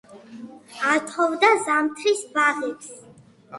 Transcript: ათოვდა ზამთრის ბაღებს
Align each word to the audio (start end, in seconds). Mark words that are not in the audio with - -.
ათოვდა 0.91 1.53
ზამთრის 1.69 2.25
ბაღებს 2.35 2.91